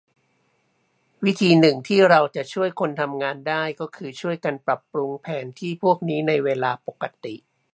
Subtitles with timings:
[1.25, 7.35] วิธีหนึ่งที่เราจะช่วยคนทำงานได้ ก็คือช่วยกันปรับปรุงแผนที่พวกนี้ในเวลาปกติ